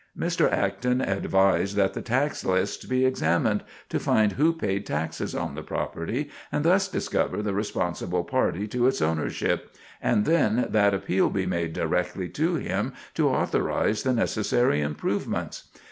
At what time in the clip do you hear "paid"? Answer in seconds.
4.51-4.83